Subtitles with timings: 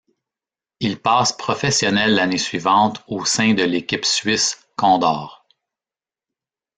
[0.79, 5.45] Il passe professionnel l'année suivante au sein de l'équipe suisse Condor.